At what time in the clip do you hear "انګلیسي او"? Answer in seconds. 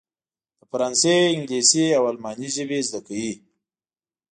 1.35-2.03